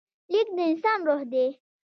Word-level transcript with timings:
لیک 0.31 0.47
د 0.57 0.59
انسان 0.69 0.99
روح 1.07 1.21
دی. 1.31 1.47